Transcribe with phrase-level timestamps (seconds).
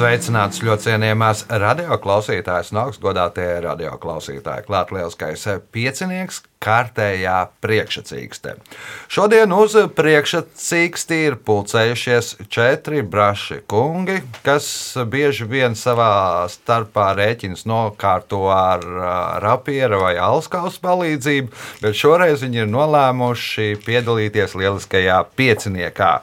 [0.00, 4.64] Sveicināts ļoti cienījamās radioklausītājas, no augstgadātie radioklausītāji.
[4.64, 5.42] Klāt lielskais
[5.74, 8.54] piecinieks, kārtējā priekšsacīkste.
[9.12, 14.70] Šodien uz priekšsacīksti ir pulcējušies četri braši kungi, kas
[15.04, 18.88] bieži vien savā starpā rēķins nokārto ar
[19.44, 21.52] rapiera vai alskausa palīdzību,
[21.84, 26.14] bet šoreiz viņi ir nolēmuši piedalīties lieliskajā pieciniekā.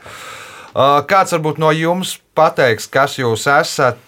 [0.77, 4.03] Kāds varbūt no jums pateiks, kas jūs esat?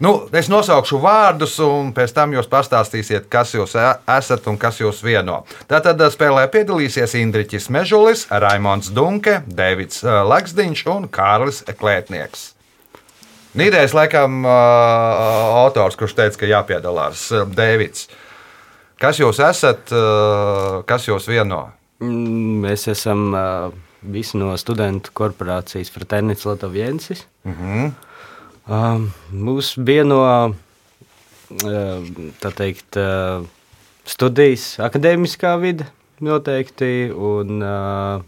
[0.00, 5.02] Nu, es nosaukšu vārdus, un pēc tam jūs pastāstīsiet, kas jūs esat un kas jūs
[5.04, 5.42] vieno.
[5.68, 12.52] Tātad spēlē piedalīsies Indriķis Mežulis, Raimons Dunke, Deivids Laksdiņš un Kārlis Klētnieks.
[13.56, 18.08] Nīdējais, laikam, autors, kurš teica, ka jāpiedalās Deivids.
[19.00, 19.92] Kas jūs esat,
[20.88, 21.66] kas jūs vieno?
[22.00, 23.72] Mēs esam uh,
[24.12, 27.26] visi no studentu korporācijas Fraternits Latvijas.
[27.44, 27.90] Mm -hmm.
[28.68, 30.54] um, mūs vieno
[32.42, 32.96] tā teikt,
[34.04, 35.86] studijas akadēmiskā vide
[36.20, 37.12] noteikti.
[37.14, 38.24] Un, uh,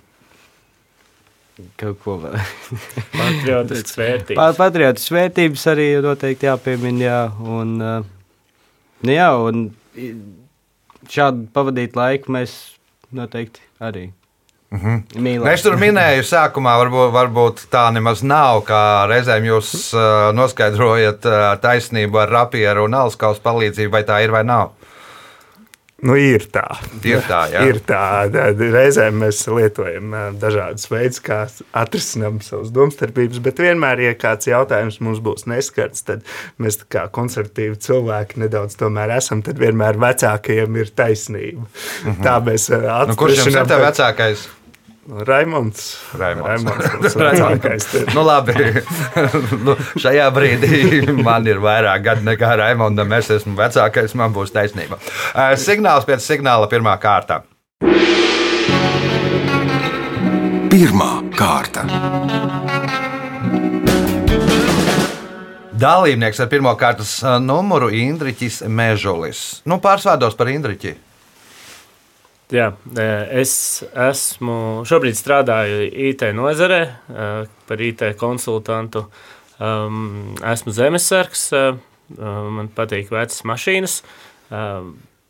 [1.78, 2.36] Kaut ko vēl.
[3.18, 4.58] Patriotiskas vērtības.
[4.58, 7.02] Patriotiskas vērtības arī noteikti jāpiemina.
[7.02, 7.72] Jā, un,
[9.02, 9.64] nu jā, un
[11.10, 12.54] šādu pavadīt laiku mēs
[13.10, 14.12] noteikti arī
[14.70, 15.22] Mm -hmm.
[15.22, 15.52] Mīlēt.
[15.52, 18.66] Es tur minēju, sākumā varbūt, varbūt tā nemaz nav.
[19.08, 24.44] Reizēm jūs uh, noskaidrojat uh, taisnību ar rapieru un alskaus palīdzību, vai tā ir vai
[24.44, 24.70] nav.
[25.98, 26.76] Nu, ir tā.
[27.02, 27.64] Ir tā, jā.
[27.66, 28.28] ir tā.
[28.30, 31.38] Reizēm mēs lietojam dažādus veidus, kā
[31.74, 36.22] atrisinām savas domstarpības, bet vienmēr, ja kāds jautājums mums būs neskarts, tad
[36.62, 41.66] mēs kā konservatīvi cilvēki nedaudz tomēr esam, tad vienmēr vecākajiem ir taisnība.
[41.66, 42.22] Mm -hmm.
[42.22, 43.08] Tā mēs atrodam.
[43.08, 44.46] Nu, kurš jums ir tā vecākais?
[45.08, 45.96] Raimons.
[46.20, 46.46] Raimons.
[46.46, 48.52] Raimons vecākais, nu, labi.
[49.64, 53.14] nu, šajā brīdī man ir vairāk gadu nekā Raimondam.
[53.16, 55.00] Es esmu vecākais, man būs taisnība.
[55.56, 57.40] Signāls pēc signāla pirmā kārta.
[60.68, 61.88] Pirmā kārta.
[65.78, 69.62] Dalībnieks ar pirmā kārtas numuru Indriķis Mežulis.
[69.64, 70.98] Nu, pārsvārdos par Indriķi.
[72.48, 72.70] Jā,
[73.36, 73.52] es
[73.92, 76.80] esmu šobrīd strādāju IT nozarē
[77.68, 79.02] par IT konsultantu.
[79.58, 81.42] Esmu zemesargs,
[82.16, 83.98] man patīk vecas mašīnas.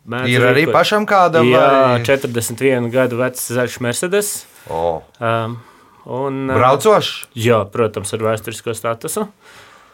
[0.08, 1.42] Mēdz ir arī rīkot, pašam kāda?
[1.42, 1.64] Jā,
[1.96, 2.04] vai?
[2.06, 4.30] 41 gadu vecs zaļš Mercedes.
[4.70, 5.02] Oh.
[5.18, 7.26] Un, Braucošs?
[7.34, 9.26] Jā, protams, ar vēsturisko statusu.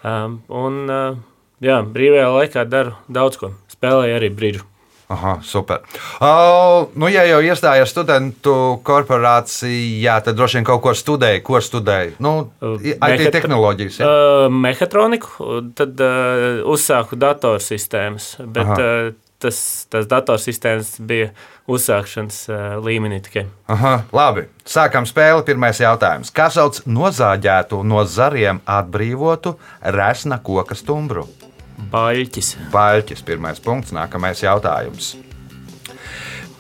[0.05, 0.79] Un,
[1.65, 3.55] jā, brīvajā laikā daru daudz ko.
[3.73, 4.69] Spēlēju arī brīžu.
[5.15, 5.83] Aha, super.
[6.19, 8.55] Uh, nu, ja jau iestājās studentu
[8.87, 11.43] korporācijā, tad droši vien kaut ko studēja.
[11.47, 12.17] Ko studēja?
[12.25, 12.37] Nu,
[12.83, 14.01] IT tehnoloģijas.
[14.03, 14.09] Ja?
[14.09, 18.33] Uh, mehatroniku, tad uh, uzsāku datorsistēmas.
[18.43, 19.13] Bet, uh,
[19.45, 19.59] tas,
[19.93, 21.31] tas datorsistēmas bija
[21.71, 23.47] uzsākšanas uh, līmenī tikai.
[23.71, 24.49] Aha, labi.
[24.69, 25.45] Sākam spēli.
[25.47, 26.33] Pirmais jautājums.
[26.35, 29.57] Kā sauc nozāģētu no zariem atbrīvotu
[29.95, 31.29] resna koka stumbru?
[31.93, 32.55] Baļķis.
[32.73, 35.15] Baļķis, pirmais punkts, nākamais jautājums.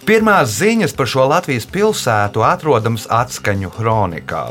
[0.04, 4.44] Pirmās ziņas par šo Latvijas pilsētu atrodamas atskaņu kronikā.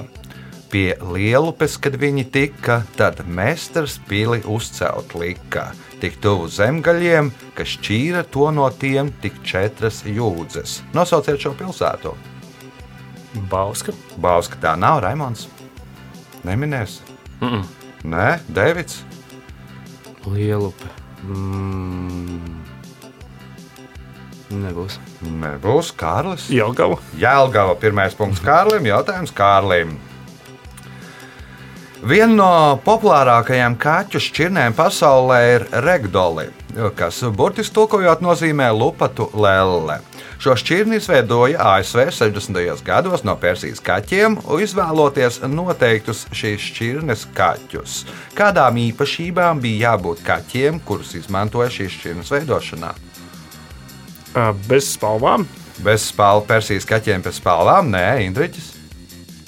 [0.74, 5.68] Pie lielupes, kad viņi tika, tad meistars pili uzcelt lika.
[6.02, 10.80] Tik tuvu zemgaļiem, ka šķīra to no tiem tik četras jūdzes.
[10.98, 12.16] Nosauciet šo pilsētu.
[13.50, 13.94] Bauska.
[14.18, 15.46] Bauska tā nav, Raimons.
[16.44, 17.02] Neminēs.
[17.40, 17.64] Mm -mm.
[18.04, 19.04] Nē, Deivids.
[20.32, 20.88] Lielupe.
[21.24, 22.64] Mm.
[24.54, 25.00] Nebūs.
[25.26, 26.48] Nebūs Kārlis.
[26.54, 27.00] Jelgava.
[27.20, 27.76] Jelgava.
[27.80, 28.86] Pirmais punkts Kārlim.
[28.88, 29.98] Jautājums Kārlim.
[32.04, 32.48] Viena no
[32.84, 36.50] populārākajām kaķu šķirnēm pasaulē ir regdoli,
[37.00, 40.02] kas burtiski tulkojot nozīmē lupatu lelle.
[40.44, 42.84] Šo šķirni izveidoja ASV 60.
[42.84, 44.36] gados no Persijas kaķiem,
[44.66, 47.96] izvēloties noteiktus šīs šķirnes kaķus.
[48.36, 52.92] Kādām īpašībām bija jābūt kaķiem, kurus izmantoja šīs šķirnes veidošanā?
[54.68, 55.48] Bez spalvām.
[55.80, 58.73] Bez spalvām, Persijas kaķiem bez spalvām, nē, Indriķis.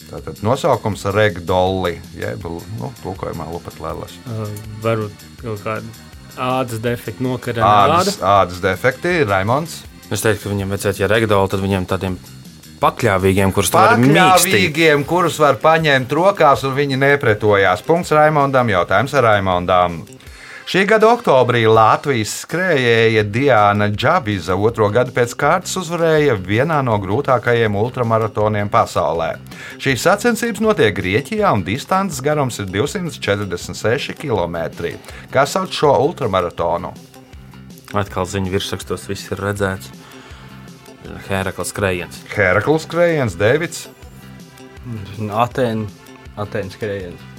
[0.06, 4.13] Tātad nosaukums ir regdoli, jeb nu, tulkojumā lupatlēlas.
[4.30, 4.46] Uh,
[4.84, 6.06] varbūt kaut kāda
[6.36, 7.74] ādas defekta nokarēta.
[7.98, 9.81] Ādas, ādas defekti, Raimons.
[10.13, 12.18] Es teiktu, ka viņam vajadzētu, ja regdoli, tad viņam tādiem
[12.81, 14.78] pakļāvīgiem, kurus var mīkstīt.
[15.10, 17.81] kurus var paņemt rokās, un viņi nepretojās.
[17.88, 20.04] Punkts Raimondam, jautājums Raimondam.
[20.66, 27.78] Šī gada oktobrī Latvijas skrejēja Diana Džabiza otro gadu pēc kārtas uzvarēja vienā no grūtākajiem
[27.78, 29.28] ultramaratoniem pasaulē.
[29.78, 34.58] Šīs sacensības notiek Grieķijā un distances garums ir 246 km.
[35.30, 36.96] Kā sauc šo ultramaratonu?
[37.94, 39.94] Atkal ziņu virsrakstos viss ir redzēts.
[41.30, 42.24] Hērakls skrējiens.
[42.34, 43.86] Herakls skrējiens, Deivids.
[45.46, 45.86] Atēnu,
[46.42, 47.35] Atēnu skrējiens.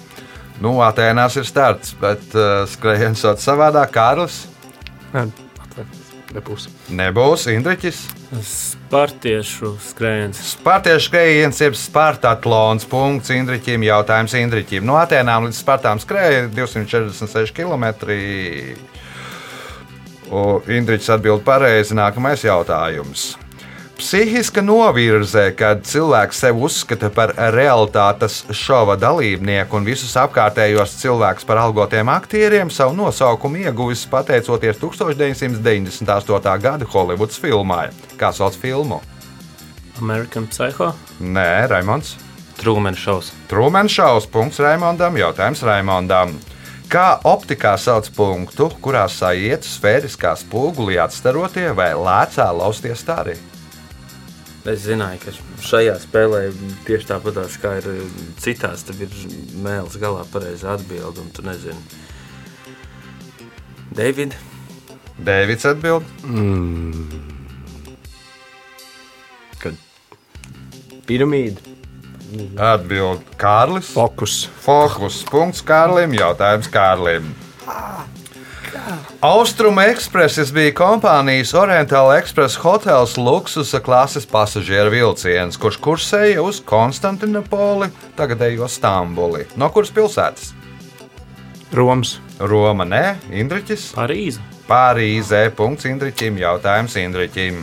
[0.64, 3.92] Nu, Atēnās ir starts, bet uh, skrējiens sauc savādāk.
[3.96, 4.44] Kārlis
[6.36, 6.66] Nebūs.
[6.92, 8.00] nebūs Indriķis.
[8.44, 10.40] Spartiešu skrējiens.
[10.56, 12.84] Spartiešu skrējiens ir Spartatlons.
[12.90, 13.86] Punkts Indriķim.
[13.86, 14.84] Jautājums Indriķim.
[14.84, 17.88] No Atēnām līdz Spartām skrēja 246 km.
[20.66, 21.96] Indriķis atbild pareizi.
[21.96, 23.30] Nākamais jautājums.
[23.96, 31.62] Psihiska novirze, kad cilvēks sevi uzskata par realitātes šova dalībnieku un visus apkārtējos cilvēkus par
[31.62, 36.60] algotiem aktieriem, savu nosaukumu ieguvis pateicoties 1998.
[36.60, 37.88] gada Holivudas filmai.
[38.20, 39.00] Kā sauc filmu?
[40.02, 40.92] American Psycho.
[41.20, 42.18] Nē, Raimons.
[42.60, 43.32] Trūmeņa šaus.
[43.48, 44.28] Trūmeņš šaus.
[44.28, 45.16] Punkts Raimondam.
[45.16, 46.36] Jautājums Raimondam.
[46.92, 53.55] Kā optikā sauc punktu, kurā sajiet sfēriskā spogulī atstarotie vai lēcā laustie stari?
[54.66, 56.40] Es zināju, ka šajā spēlē
[56.88, 57.86] tieši tāpat kā ir
[58.42, 59.12] citās, tad ir
[59.62, 61.78] mēls galā pareizā atbilde, un tu nezini.
[63.96, 64.34] David,
[65.16, 66.04] Dēvids atbild.
[71.06, 71.62] Piramīda.
[72.58, 73.88] Atbild Kārlis.
[73.94, 74.42] Fokus.
[74.64, 75.22] Fokus.
[75.30, 76.12] Punkts Kārlim.
[76.18, 77.30] Jautājums Kārlim.
[79.24, 87.90] Austrumu ekspreses bija kompānijas Orientāla Express hotels luksusa klases pasažieru vilciens, kurš kursēja uz Konstantinopoli,
[88.18, 89.46] tagadējo Stambuli.
[89.56, 90.52] No kuras pilsētas?
[91.76, 92.18] Roms.
[92.36, 93.90] Roma, nē, Indriķis.
[93.96, 94.42] Parīze.
[94.68, 95.46] Pārīzē.
[95.56, 96.36] Punkts Indriķim.
[96.42, 97.62] Jautājums Indriķim.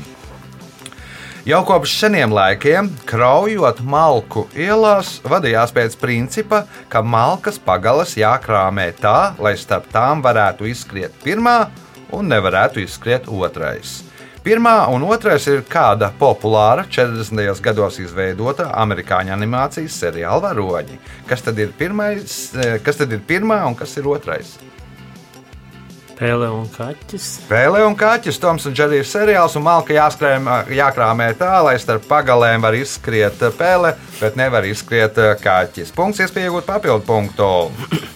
[1.43, 9.33] Jau kopš seniem laikiem, kraujot malku ielās, vadījās pēc principa, ka malkas pagalas jākrāmē tā,
[9.43, 11.57] lai starp tām varētu izskriet pirmā
[12.15, 13.97] un nevarētu izskriet otrais.
[14.45, 17.59] Pirmā un otrais ir kāda populāra 40.
[17.67, 20.95] gados izveidota amerikāņu animācijas seriāla varoņi.
[21.27, 24.55] Kas tad ir, pirmais, eh, kas tad ir pirmā un kas ir otrais?
[26.17, 27.27] Pēle un kaķis.
[27.49, 32.63] Pēle un kaķis, Toms un Džerijs seriāls, un malka jāskrēm, jākrāmē tā, lai starp pagalēm
[32.63, 35.93] var izskriet pēle, bet nevar izskriet kaķis.
[35.95, 37.49] Punkts, iespēja iegūt papildu punktu.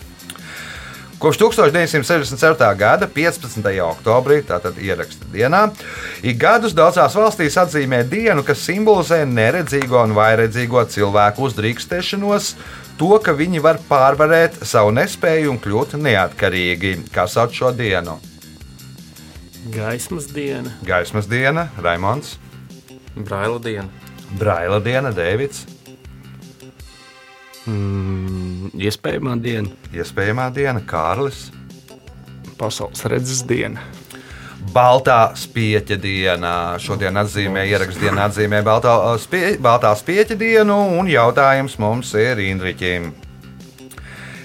[1.18, 2.78] Kopš 1967.
[2.78, 3.66] gada 15.
[3.82, 5.64] oktobrī, tātad ieraksta dienā,
[6.22, 12.52] ik gadus daudzās valstīs atzīmē dienu, kas simbolizē neredzīgo un vairedzīgo cilvēku uzdrīkstēšanos,
[12.98, 16.96] to, ka viņi var pārvarēt savu nespēju un kļūt neatkarīgi.
[17.14, 18.18] Kā sauc šo dienu?
[19.74, 20.72] Gaismas diena.
[20.88, 22.38] Gaismas diena, Raimons,
[23.18, 23.90] Braila diena.
[24.40, 25.66] Braila diena, Dēvids,
[27.68, 29.68] Mm, iespējamā diena.
[29.92, 31.50] iespējamā diena, Kārlis,
[32.58, 33.82] Pasaules redzes diena.
[34.74, 36.54] Baltā spieķa diena.
[36.82, 43.12] Šodien atzīmē ieraksts dienu, atzīmē Baltā, spie, Baltā spieķa dienu, un jautājums mums ir Indriķim.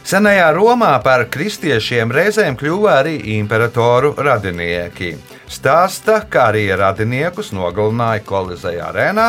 [0.03, 5.13] Senajā Romā par kristiešiem reizēm kļuva arī imperatoru radinieki.
[5.53, 9.27] Stāsta, ka arī radiniekus nogalināja Kolizejā arēnā,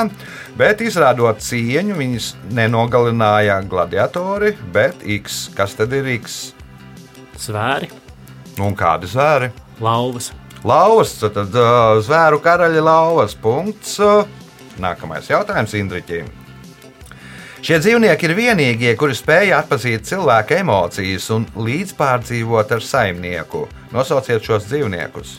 [0.58, 5.50] bet izrādot cieņu, viņus nenogalināja gladiatori, bet X.
[5.58, 6.54] Kas tad ir X?
[7.44, 7.92] Zvēri.
[8.62, 9.52] Un kādi zvēri?
[9.84, 10.32] Lauvas.
[10.64, 11.52] Lauvas, tad
[12.08, 13.98] zvēru karaļa lauvas punkts.
[14.80, 16.30] Nākamais jautājums Indriķim.
[17.64, 23.66] Šie dzīvnieki ir vienīgie, kuri spēj atpazīt cilvēka emocijas un līdzpārdzīvot ar saimnieku.
[23.96, 25.38] Nosauciet šos dzīvniekus.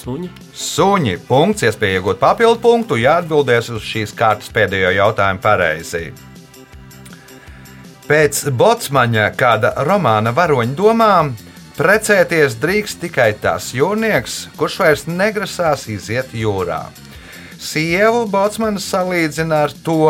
[0.00, 0.30] Suņi.
[0.54, 1.16] Suņi.
[1.26, 6.08] Punkts, iespēja iegūt papildu punktu, ja atbildēs uz šīs kārtas pēdējo jautājumu pareizi.
[8.10, 11.34] Pēc Botsmaņa kāda romāna varoņa domām
[11.80, 16.82] precēties drīkst tikai tas jūrnieks, kurš vairs negrasās iziet jūrā.
[17.60, 20.04] Sievu Botsmanis salīdzina ar to,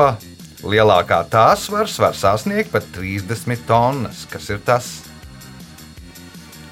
[0.67, 4.25] lielākā tās svars var sasniegt pat 30 tonnas.
[4.31, 4.91] Kas ir tas?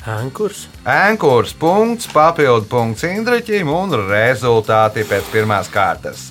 [0.08, 0.66] Ankurs.
[0.88, 6.30] Ankurs punkts, papildu punkts Indriķim un rezultāti pēc pirmās kārtas.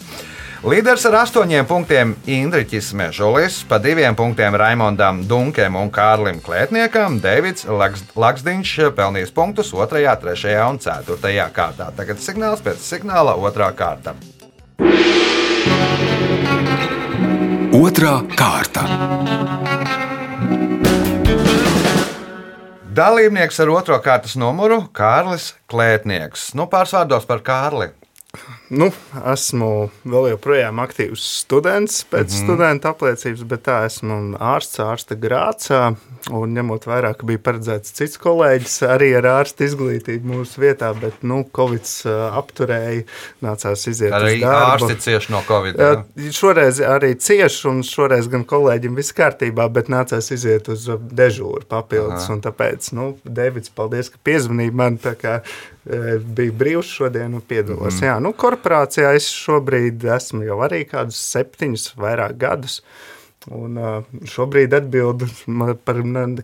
[0.67, 7.63] Līderis ar astoņiem punktiem Indriķis Mežulis, pa diviem punktiem Raimondam Dunkem un Kārlim Klētniekam, Deivids
[7.71, 9.87] Laks, Laksdiņš pelnījis punktus 2,
[10.19, 11.87] 3 un 4 kārtā.
[11.95, 14.17] Tagad signāls pēc signāla otrā kārta.
[17.71, 18.83] Otra kārta.
[22.91, 26.49] Dalībnieks ar otro kārtas numuru- Kārlis Klētnieks.
[26.59, 27.93] Nu, pārsvārdos par Kārli.
[28.67, 28.89] Nu,
[29.31, 32.43] esmu vēl joprojām aktīvs students pēc mm -hmm.
[32.43, 35.95] studenta apliecības, bet tā esmu ārsts, ārsta grācā.
[36.27, 41.23] Un ņemot vērā, ka bija paredzēts cits kolēģis arī ar ārsta izglītību mūsu vietā, bet
[41.23, 41.87] nu, Covid
[42.35, 43.05] apturēja,
[43.41, 44.73] nācās iziet Arī uz darbu.
[44.73, 45.79] ārsti cieši no Covid.
[45.79, 46.03] Jā?
[46.31, 52.27] Šoreiz arī cieši, un šoreiz gan kolēģim viss kārtībā, bet nācās iziet uz dežūru papildus.
[52.27, 54.99] Tāpēc, nu, Deivids, paldies, ka piezvanīji man.
[55.87, 57.99] Tā kā, e, Bija brīvs šodien, un piedalos.
[58.01, 58.05] Mm.
[58.09, 62.81] Jā, nu, korporācijā es šobrīd esmu jau arī kādus septiņus, vairāk gadus.
[63.47, 65.27] Un uh, šobrīd atbildu
[65.87, 66.01] par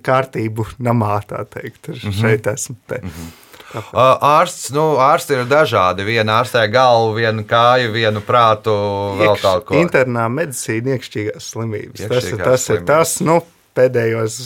[0.08, 1.90] kārtību namā, tā teikt.
[1.90, 2.22] Mm -hmm.
[2.22, 2.76] Šeit esmu.
[2.88, 3.02] Te.
[3.04, 3.32] Mm -hmm.
[3.74, 6.06] Ā, Ārsts, nu, ārsti ir dažādi.
[6.06, 8.74] Viena ārstē galvu, vienu kāju, vienu prātu,
[9.18, 9.80] vēl kaut ko.
[9.80, 12.04] Internā medicīna, iekšķīgās slimības.
[12.04, 12.86] Tas, ir- Iekšķīgās tas ir slimības.
[12.86, 13.42] tas, nu,
[13.78, 14.40] pēdējos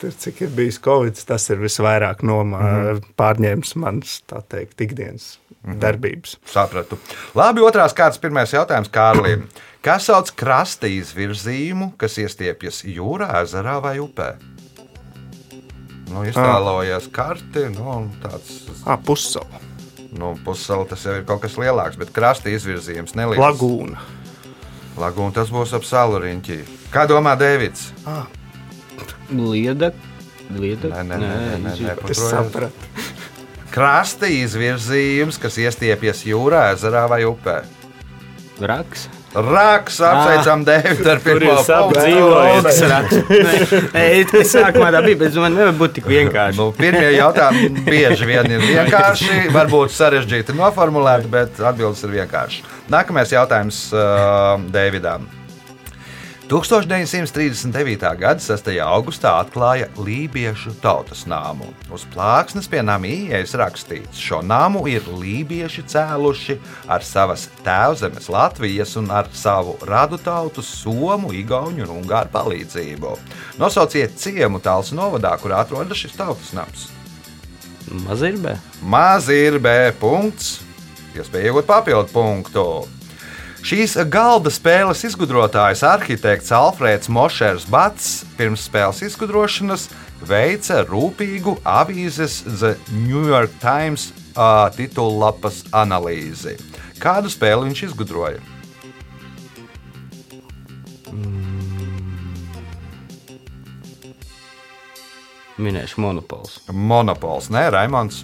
[0.00, 2.88] tur, cik ir bijis Covid, tas ir visvairāk nomā, mm.
[2.88, 3.14] -hmm.
[3.18, 4.18] pārņēmis manas,
[4.48, 5.80] teikt, ikdienas mm -hmm.
[5.80, 6.36] darbības.
[6.46, 6.98] Sapratu.
[7.34, 9.48] Labi, otrās kārtas pirmais jautājums Kārlim.
[9.82, 14.34] Kas sauc krastīs virzījumu, kas iestiepjas jūrā, ezerā vai upē?
[16.08, 18.64] Nu, iztēlojies karti, nu, tāds
[19.04, 19.60] pussala,
[20.18, 23.44] nu, pussala tas jau ir kaut kas lielāks, bet krasta izvirzījums neliekas.
[23.44, 24.17] lagūna.
[24.98, 26.58] Lagūna tas būs ap salu riņķī.
[26.94, 27.92] Kā domā Dēvids?
[29.30, 29.92] Lieda.
[30.50, 30.90] Lieda.
[30.90, 32.88] Nē, nē, nē, nē, nē, nē, Es sapratu.
[33.70, 37.60] Krasta izvirzījums, kas iestiepjas jūrā, ezerā vai upē.
[38.58, 39.06] Raks.
[39.36, 41.56] Rāks, apsveicam Dēvidu ar Kur pirmo?
[43.92, 44.04] Nē,
[44.40, 46.56] es sākumā tā bija, bet man nevar būt tik vienkārši.
[46.58, 52.78] Nu, pirmie jautājumi bieži vien ir vienkārši, varbūt sarežģīti noformulēti, bet atbildes ir vienkāršas.
[52.88, 55.28] Nākamais jautājums uh, Dēvidam.
[56.48, 58.00] 1939.
[58.16, 58.70] gada 6.
[58.80, 61.68] augustā atklāja Lībiešu tautas nāmu.
[61.92, 66.56] Uz plāksnes pie nama ieejas rakstīts, šo namu ir lībieši cēluši
[66.88, 73.12] ar savas tēvzemes Latvijas un ar savu radu tautu Somu, Igauņu un Ungāru palīdzību.
[73.60, 76.88] Nosauciet ciemu tāls novadā, kur atrodas šis tautas nams.
[78.08, 78.56] Mazirbē.
[78.80, 80.62] Maz ir B punkts,
[81.12, 82.70] iespēja iegūt papildu punktu.
[83.58, 89.88] Šīs galda spēles izgudrotājs arhitekts Alfrēds Mošers Bats pirms spēles izgudrošanas
[90.28, 96.54] veica rūpīgu avīzes The New York Times uh, titullapas analīzi.
[97.02, 98.38] Kādu spēli viņš izgudroja?
[105.58, 106.60] Minēšu monopols.
[106.70, 108.22] Monopols, nē, Raimons.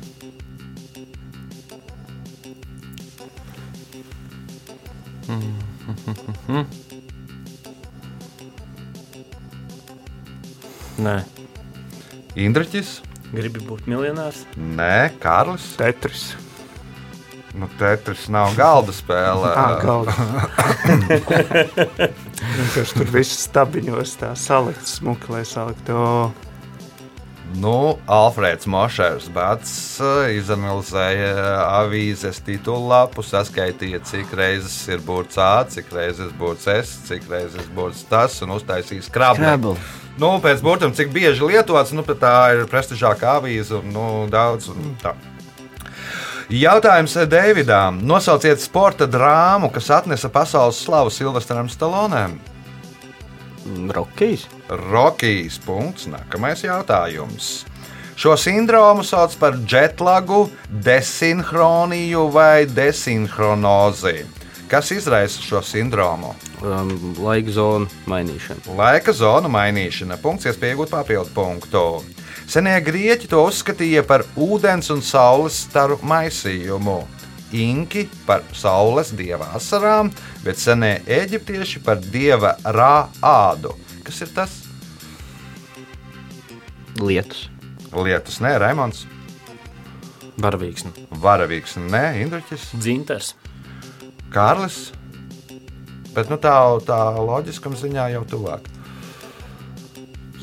[11.05, 11.17] Nē,
[12.39, 13.01] Indriķis,
[13.35, 14.45] gribi būt miljonārs.
[14.57, 15.65] nē, Kārlis.
[15.79, 16.23] Tetris.
[17.55, 19.51] Nu, Tetris nav galda spēle.
[19.55, 20.15] Tā galda.
[22.55, 25.95] Vienkārši tur viss stabiņos tā salikt smuki, lai saliktu.
[27.55, 31.35] Nu, Alfrēds Mošers Bats uh, izanalizēja
[31.83, 38.03] avīzes titulapu, saskaitīja, cik reizes ir burts A, cik reizes burts S, cik reizes burts
[38.11, 39.45] tas un uztaisīja skrabli.
[40.19, 44.71] Nu, pēc burtiem, cik bieži lietots, nu, tā ir prestižākā avīze un nu, daudz.
[44.75, 45.15] Un tā.
[46.51, 48.03] Jautājums Deividām.
[48.05, 52.37] Nosauciet sporta drāmu, kas atnesa pasaules slavu Silvestram Stalonēm.
[53.95, 54.47] Rokijs.
[54.69, 56.09] Rokijas punkts.
[56.11, 57.65] Nākamais jautājums.
[58.15, 64.23] Šo sindromu sauc par jetlagu, desinhroniju vai desinhronozi.
[64.71, 66.31] Kas izraisa šo sindromu?
[66.63, 68.77] Um, laika zonu mainīšana.
[68.79, 70.17] Laika zonu mainīšana.
[70.23, 71.83] Punkts, iespēja iegūt papildu punktu.
[72.47, 77.03] Senie grieķi to uzskatīja par ūdens un saules staru maisījumu.
[77.55, 80.11] Inki par saules dieva asarām,
[80.43, 83.77] bet senie eģiptieši par dieva rā ādu.
[84.05, 84.61] Kas ir tas?
[86.99, 87.49] Lietus.
[87.95, 89.05] Lietus, nē, Raimons,
[90.41, 90.83] Baravīgs.
[91.23, 93.35] Varavīgs, nē, Indriķis, Dzintars.
[94.35, 94.89] Kārlis.
[96.15, 96.55] Bet nu, tā,
[96.87, 98.67] tā loģiskam ziņā jau tuvāk.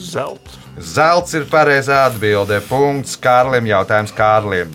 [0.01, 0.59] zelta.
[0.79, 2.61] Zelts ir pareizā atbildē.
[2.67, 3.67] Punkts Kārlim.
[3.67, 4.71] Jautājums Kārlim.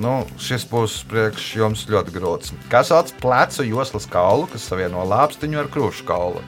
[0.00, 2.52] Nu, šis būs priekš jums ļoti grūts.
[2.72, 6.42] Kas sauc plecu joslas kaulu, kas savieno lāpstiņu ar krūšu kaulu?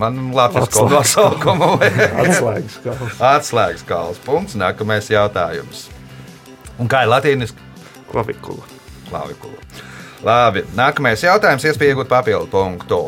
[0.00, 0.78] Man Atslēgas.
[0.88, 2.14] nosaukumu vajag.
[2.24, 3.18] Atslēgas gals.
[3.34, 4.20] Atslēgas kauls.
[4.24, 4.56] Punkts.
[4.56, 5.90] Nākamais jautājums.
[6.80, 7.60] Un kā ir latīniski?
[8.08, 8.64] Klavikula.
[9.10, 9.60] Klavikula.
[10.22, 13.02] Labi, nākamais jautājums, iespēja iegūt papildu punktu.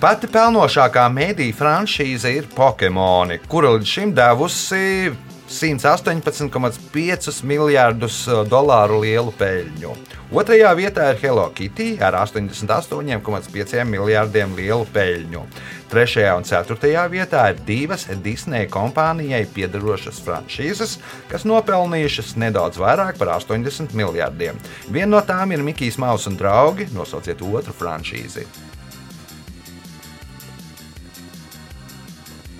[0.00, 5.10] Pati pelnošākā mediju franšīze ir Pokemoni, kura līdz šim devusi
[5.50, 9.94] 118,5 miljardus dolāru lielu peļņu.
[10.30, 15.42] Otrajā vietā ir Hello Kitty ar 88,5 miljardiem lielu peļņu.
[15.90, 20.94] Trešajā un ceturtajā vietā ir divas Disneja kompānijai piedarošas franšīzes,
[21.32, 24.60] kas nopelnījušas nedaudz vairāk par 80 miljardiem.
[24.86, 26.86] Viena no tām ir Mikijs Maus un draugi.
[26.94, 28.46] Nosauciet otru franšīzi.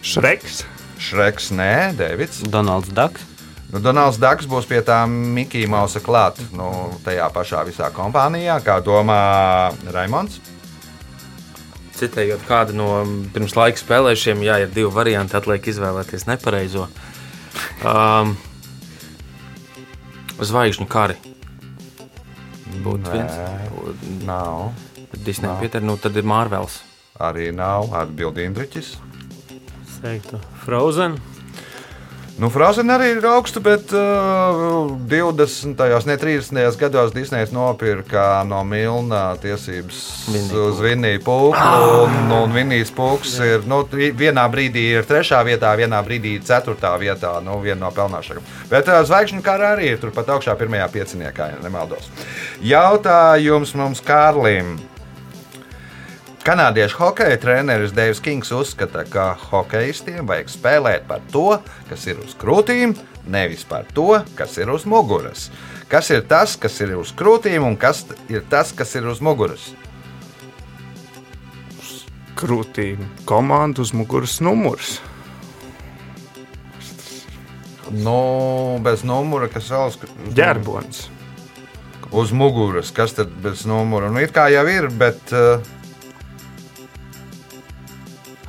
[0.02, 0.64] Šreks.
[1.00, 2.42] Šreks, nē, Deivids.
[2.52, 3.24] Donalds Daks.
[3.70, 6.66] Nu, Donalds Dārgs būs pie tā Mikija Mausa klāt, nu,
[7.04, 9.20] tajā pašā visā kompānijā, kā domā
[9.94, 10.40] Raimons.
[11.94, 12.88] Citējot kādu no
[13.30, 15.36] pirms laika spēlējušiem, jā, ir divi varianti.
[15.38, 16.88] Atliek izvēlēties nepareizo.
[17.86, 18.34] Um,
[20.40, 21.18] zvaigžņu kari.
[22.82, 23.36] Būtu viens.
[24.26, 24.70] Nav.
[25.26, 26.80] Disneja Pieter, nu tad ir Mārvels.
[27.20, 28.94] Arī nav atbildi Indriķis.
[29.84, 31.18] Es teiktu, Frozen.
[32.40, 35.82] Nu, Frozen arī ir augsta, bet uh, 20.
[36.08, 36.76] ne 30.
[36.80, 39.98] gados Disneja nopirka no Milna tiesības
[40.32, 41.66] Vinniju uz Vinniju Pūku.
[42.06, 46.94] Un, un Vinnijas Pūks ir nu, vienā brīdī ir trešā vietā, vienā brīdī ir ceturtā
[47.02, 47.34] vietā.
[47.44, 48.48] Nu, viena no pelnāšākajām.
[48.72, 52.08] Bet uh, zvaigžņu kara arī ir turpat augšā pirmajā pieciniekā, ja nemaldos.
[52.64, 54.78] Jautājums mums Kārlim.
[56.40, 61.58] Kanādiešu hokeja treneris Deivs Kings uzskata, ka hokeistiem vajag spēlēt par to,
[61.90, 62.94] kas ir uz krūtīm,
[63.28, 65.50] nevis par to, kas ir uz muguras.
[65.92, 69.66] Kas ir tas, kas ir uz krūtīm, un kas ir tas, kas ir uz muguras?
[72.40, 73.02] Krūtīm.
[73.28, 74.94] Komanda uz muguras numurs.
[77.90, 80.00] Nu, bez numura, kas vēl uz,
[80.38, 81.02] Ģerbons.
[82.16, 82.94] uz muguras.
[82.96, 84.08] Kas tad bez numura?
[84.08, 85.20] Nu, it kā jau ir, bet.
[85.36, 85.76] Uh,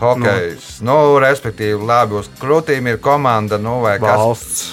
[0.02, 0.92] Hokejs, nu.
[0.92, 4.64] nu, respektīvi, labi, uz krūtīm ir komanda, nu, vai kas Valsts.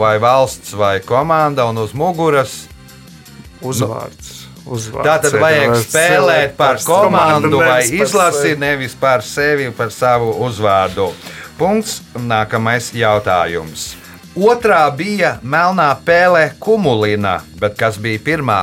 [0.00, 2.64] vai valsts, vai komanda, un uz muguras
[3.62, 4.34] Uzvārds.
[4.68, 8.60] Uzvārds Tā tad vajag spēlēt par komandu vai nevis par izlasi, sevi.
[8.60, 11.08] nevis par sevi, par savu uzvārdu.
[11.58, 12.02] Punkts.
[12.14, 13.94] Nākamais jautājums.
[14.38, 18.60] Otrā bija melnā pēle kumulina, bet kas bija pirmā?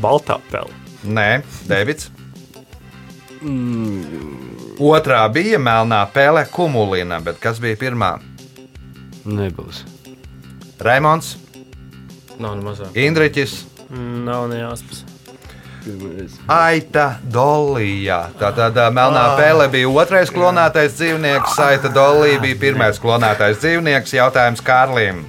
[0.00, 0.72] Baltā pele.
[1.04, 2.08] Nē, Deivids.
[4.80, 8.14] Otrā bija melnā pēle kumulina, bet kas bija pirmā?
[9.28, 9.84] Nebūs.
[10.82, 11.36] Raimons,
[12.42, 12.94] Nav ne mazāk.
[12.98, 13.52] Indriķis.
[14.26, 15.04] Nav nejāspas.
[16.50, 17.04] Aita
[17.34, 18.20] Dolija.
[18.38, 24.14] Tātad ā, melnā pēle bija otrais klonētais dzīvnieks, Aita Dolija bija pirmais klonētais dzīvnieks.
[24.16, 25.24] Jautājums Kārlim.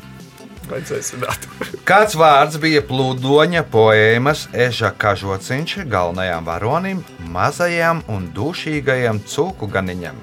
[0.73, 1.47] Vajadzēja zināt.
[1.89, 10.17] Kāds vārds bija plūdoņa poēmas Eža Kažociņš galvenajam varonim, mazajam un dušīgajam cūku ganiņam?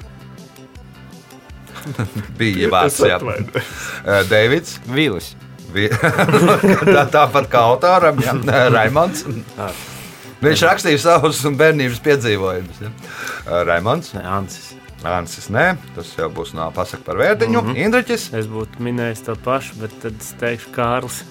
[2.41, 3.21] bija vārds, jā.
[4.31, 4.81] Deivids.
[4.91, 5.33] Vīlis.
[6.97, 8.35] Tā, tāpat kā autoram, ja?
[8.75, 9.23] Raimons.
[10.43, 12.83] Viņš rakstīja savus bērnības piedzīvojumus.
[12.83, 12.91] Ja?
[13.69, 14.25] Raimons, Nē,
[15.07, 15.49] Ansis.
[15.53, 17.61] Nē, tas jau būs no pasaka par vērtiņu.
[17.63, 17.85] Mm -hmm.
[17.85, 21.23] Indriķis, Es būtu minējis to pašu, bet tad es teikšu Kārlis.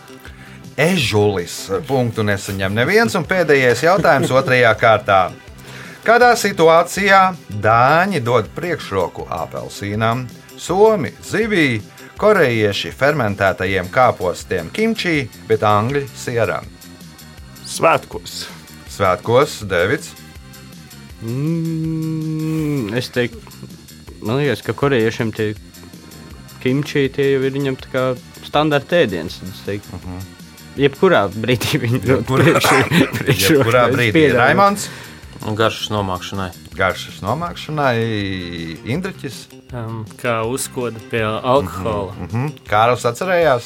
[0.78, 1.70] Ežulis.
[1.88, 3.16] Punktu nesaņem neviens.
[3.16, 5.32] Un pēdējais jautājums otrajā kārtā.
[6.04, 10.28] Kādā situācijā dāņi dod priekšroku apelsīnam,
[10.58, 11.82] somi zivī,
[12.18, 16.66] korejieši fermentētajiem kāpostiem kimči, bet angļi sieram?
[17.68, 18.48] Svētkos.
[18.90, 20.16] Svētkos, Devits.
[21.22, 23.40] Mm, es teiktu,
[24.24, 25.54] man liekas, ka korejiešiem tie
[26.64, 28.04] kimči tie jau ir viņam tā kā
[28.48, 29.40] standarta ēdiens.
[29.44, 30.22] Uh -huh.
[30.78, 33.64] jebkurā brīdī viņi dod priekšroku- priekšroku.
[33.64, 34.34] Jebkurā brīdī.
[34.34, 34.90] Raimons,
[35.48, 36.50] Un garšas nomākšanai.
[36.76, 37.98] garšas nomākšanai,
[38.86, 39.48] Indriķis.
[39.74, 42.14] Um, kā uzkoda pie alkohola.
[42.20, 42.48] Mm Mhm.
[42.70, 43.64] Kārlis atcerējās.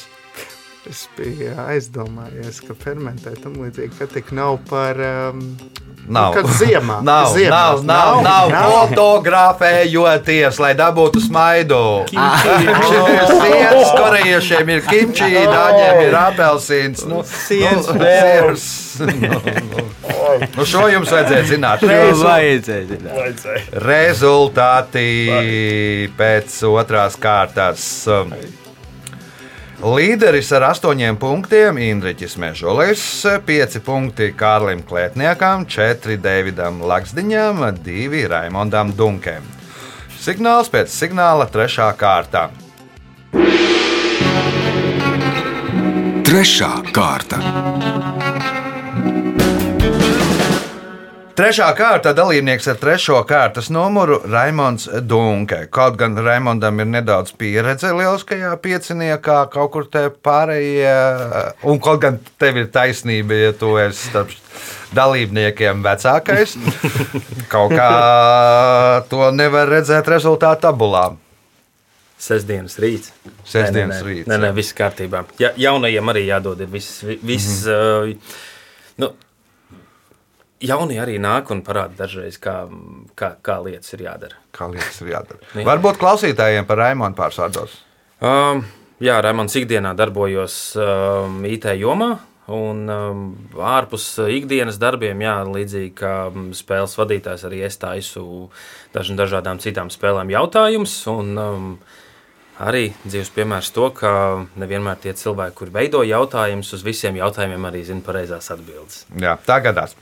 [0.90, 5.00] Es biju aizdomājies, ka fermentēt tam līdzīgi, ka tik nav par.
[5.00, 5.40] Um,
[6.04, 6.34] Nav.
[6.36, 6.98] Nu, kad ziemā.
[7.08, 8.72] Nav, Ziemās nav, nav, nav, nav.
[8.74, 11.78] fotografējoties, lai dabūtu smaidu.
[12.12, 17.06] Sienas korejiešiem ir kimči, daļiem ir apelsīns.
[17.08, 18.52] Nu, Sienas nu, vēl.
[18.52, 18.68] siers.
[19.04, 19.08] Nu,
[19.72, 19.88] nu.
[20.54, 21.82] Nu, šo jums vajadzēja zināt.
[21.82, 23.16] To Rezu- vajadzēja zināt.
[23.16, 23.64] Vajadzēja.
[23.88, 25.08] Rezultāti
[26.20, 27.88] pēc otrās kārtas.
[29.84, 33.02] Līderis ar astoņiem punktiem Indriķis Mežolis,
[33.44, 39.44] pieci punkti Kārlim Klētniekam, četri Davidam Laksdiņam, divi Raimondam Dunkem.
[40.24, 42.46] Signāls pēc signāla trešā kārta.
[46.32, 47.44] Trešā kārta.
[51.44, 55.58] Trešā kārta dalībnieks ar trešo kārtas numuru Raimons Dunke.
[55.76, 60.94] Kaut gan Raimondam ir nedaudz pieredze lieliskajā pieciniekā, kaut kur te pārējie,
[61.68, 64.32] un kaut gan tev ir taisnība, ja tu esi starp
[64.96, 66.56] dalībniekiem vecākais,
[67.54, 67.90] kaut kā
[69.12, 71.10] to nevar redzēt rezultātu tabulā.
[72.24, 73.12] Sestdienas rīts.
[73.44, 75.26] Sestdienas nē, nē, rīts, Nē, nē, viss kārtībā.
[75.44, 77.04] Ja, jaunajiem arī jādod ir viss.
[77.04, 78.16] viss mm -hmm.
[78.16, 78.42] uh,
[79.04, 79.12] nu,
[80.64, 82.64] jaunie arī nāk un parāda dažreiz, kā,
[83.20, 84.40] kā, kā lietas ir jādara.
[84.56, 85.42] Kā lietas ir jādara?
[85.58, 85.66] Jā.
[85.68, 87.80] Varbūt klausītājiem par Raimonu pārsvārdos.
[88.24, 88.64] Um,
[89.04, 92.14] jā, Rēmons ikdienā darbojos um, IT jomā.
[92.54, 93.20] Un um,
[93.64, 98.50] ārpus ikdienas darbiem, jā, līdzīgi kā um, spēles vadītājs, arī es taisu
[98.94, 100.98] dažādām citām spēlēm jautājumus.
[101.12, 101.70] Un um,
[102.62, 104.12] arī dzīves piemērs to, ka
[104.60, 109.04] nevienmēr tie cilvēki, kuri veido jautājumus, uz visiem jautājumiem arī zina pareizās atbildes.
[109.20, 109.96] Jā, tā gadās.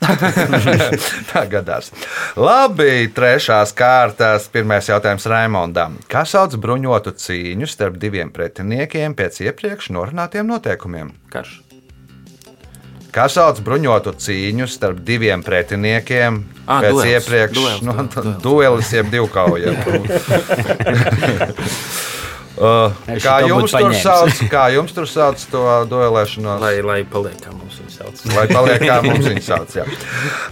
[1.31, 1.91] tā gadās.
[2.39, 4.49] Labi, trešās kārtas.
[4.51, 5.97] Pirmais jautājums Raimondam.
[6.11, 11.15] Kā sauc bruņotu cīņu starp diviem pretiniekiem pēc iepriekš norunātiem noteikumiem?
[11.31, 11.61] Karš.
[13.11, 18.93] Kā sauc bruņotu cīņu starp diviem pretiniekiem Ā, pēc duels, iepriekš duels, no, duels, duelis,
[18.95, 19.75] jeb divkauja?
[22.61, 26.59] Uh, kā, jums tur sauc, kā jums tur sauc to duelēšanos?
[26.61, 28.19] Lai, lai paliek kā mums viņa sauc.
[28.35, 29.73] Lai paliek kā mums viņa sauc.
[29.79, 29.85] Jā.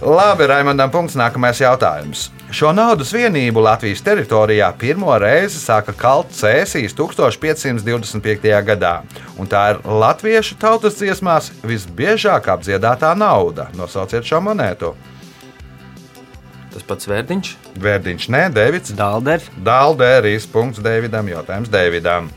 [0.02, 1.14] Labi, Raimondam, punkts.
[1.20, 2.26] Nākamais jautājums.
[2.50, 8.50] Šo naudas vienību Latvijas teritorijā pirmo reizi sāka kalt Cēsīs 1525.
[8.66, 8.96] gadā.
[9.38, 13.68] Un tā ir latviešu tautas dziesmās visbiežāk apdziedātā nauda.
[13.78, 14.96] Nosauciet šo monētu.
[16.70, 17.54] Tas pats vērdiņš.
[17.82, 18.92] Vērdiņš, nē, Deivids.
[18.94, 19.48] Dalders.
[19.66, 21.30] Dāldērijas punkts Deividam.
[21.30, 22.30] Jautājums Deividam.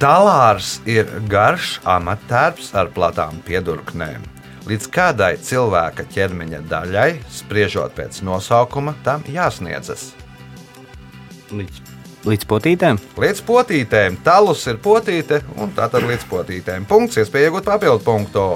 [0.00, 4.22] Talārs ir garš amatērbs ar platām piedurknēm.
[4.70, 10.10] Līdz kādai cilvēka ķermeņa daļai, spriežot pēc nosaukuma, tam jāsniedzas.
[11.52, 11.80] Līdz,
[12.28, 13.00] līdz potītēm.
[13.20, 16.88] Līdz potītēm, talus ir potīte, un tā tad līdz potītēm.
[16.88, 18.46] Punkts, iespēja iegūt papildu punktu.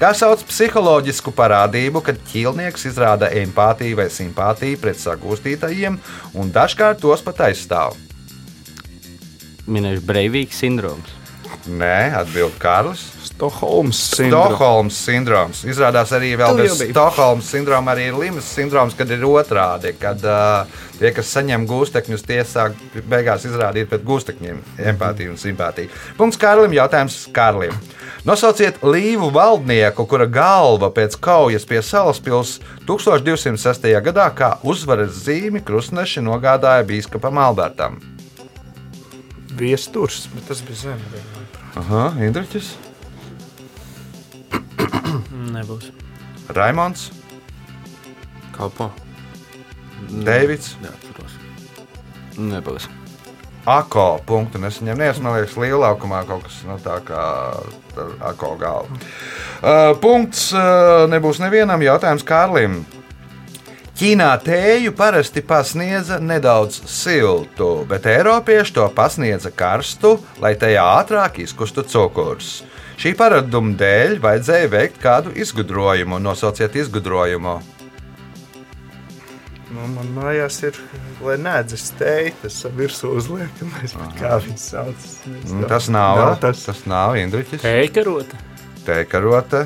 [0.00, 5.98] Kā sauc psiholoģisku parādību, kad ķīlnieks izrāda empātiju vai simpātiju pret sagūstītajiem,
[6.40, 7.98] un dažkārt tos pat aizstāv?
[9.68, 11.12] Minēšu Breivīks sindroms.
[11.68, 13.04] Nē, atbild Kārlis.
[13.40, 14.50] Stokholmas sindroms.
[14.50, 15.60] Stokholmas sindroms.
[15.64, 16.74] Izrādās arī vēl bez.
[16.90, 19.94] Stokholmas sindroma, arī ir Limas sindroms, kad ir otrādi.
[19.96, 22.76] Kad uh, tie, kas saņem gūstekņus, tie sāk
[23.08, 24.58] beigās izrādīt pret gūstekņiem
[24.92, 25.88] empātiju un simpātiju.
[26.18, 26.76] Punkts Kārlim.
[26.76, 27.72] Jautājums Kārlim.
[28.28, 33.88] Nosauciet līvu valdnieku, kura galva pēc kaujas pie Salaspils 1206.
[34.04, 37.96] gadā kā uzvaras zīmi krustneši nogādāja bīskapam Albertam.
[39.56, 41.02] Viesturs, bet tas bija zem.
[41.80, 42.74] Aha, Indriķis,
[45.56, 45.90] Nebūs.
[46.54, 47.10] Raimons,
[48.56, 48.90] Kalpo.
[50.10, 50.74] Deivids.
[50.82, 51.36] Neatceros.
[52.36, 52.88] Nebūs.
[53.68, 55.00] Ako punktu nesaņem.
[55.22, 57.24] Man liekas, lielākumā kaut kas no tā kā
[58.00, 58.96] ar ako galvu.
[59.60, 62.80] Uh, punkts uh, nebūs nevienam jautājums Kārlim.
[64.00, 71.84] Ķīnā tēju parasti pasniedza nedaudz siltu, bet Eiropieši to pasniedza karstu, lai tajā ātrāk izkustu
[71.84, 72.62] cukurs.
[73.00, 76.18] Šī paraduma dēļ vajadzēja veikt kādu izgudrojumu.
[76.20, 77.54] Nosauciet izgudrojumu.
[79.70, 80.76] Nu, man mājās ir,
[81.22, 85.06] lai nēdzas teikt, tas virsū uzliekamais, kā viņš sauc.
[85.30, 86.64] Mm, Tas nav, Nav tas.
[86.66, 86.82] tas.
[86.90, 87.64] nav Indriķis.
[87.64, 88.36] Eikarota.
[88.84, 89.62] Teikarota.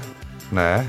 [0.54, 0.84] Nē,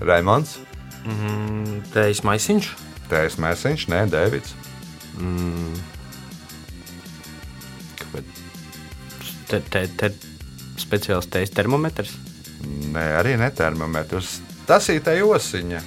[0.00, 0.56] Raimons.
[1.04, 2.72] Mm, Tējas maisiņš.
[3.12, 4.54] Tēs Mēsiņš, nē, Dēvids.
[9.52, 10.08] Te, te, te
[10.80, 12.14] speciāls teijas termometrs.
[12.92, 14.38] Nē, arī ne termometrs.
[14.68, 15.80] Tas ir tā osiņa.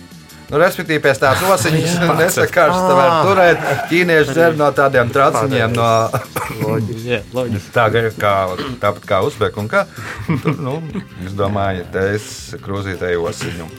[0.45, 3.63] Nu, respektīvi, pēc tādas osiņas nesakārs tā var turēt.
[3.89, 5.87] Ķīnieši dzer no tādiem trauciņiem, no
[7.05, 7.71] Jā, loģiski.
[7.73, 7.87] tā,
[8.21, 8.35] kā,
[8.83, 9.87] tāpat kā uzbeku un kā.
[10.43, 10.75] Tur, nu,
[11.25, 12.29] es domāju, te es
[12.61, 13.69] krūzītēju osiņu.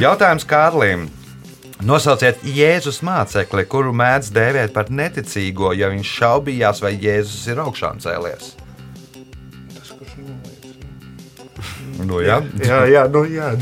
[0.00, 1.08] Jautājums Kārlim.
[1.84, 8.00] Nosauciet Jēzus mācekli, kuru mēdz dēvēt par neticīgo, ja viņš šaubījās, vai Jēzus ir augšām
[8.00, 8.54] cēlies.
[12.04, 13.52] Nu, jā, Jā, jā, nu jā.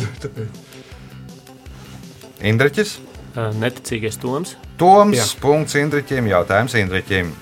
[2.44, 2.96] Indriķis.
[3.34, 4.56] Neticīgais Toms.
[4.78, 5.16] Toms.
[5.18, 5.26] Jā.
[5.42, 6.28] Punkts Indriķim.
[6.30, 7.32] Jautājums Indriķim.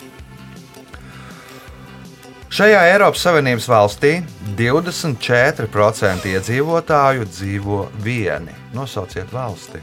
[2.53, 4.11] Šajā Eiropas Savienības valstī
[4.59, 8.53] 24% iedzīvotāju dzīvo vieni.
[8.77, 9.81] Nosauciet valsti.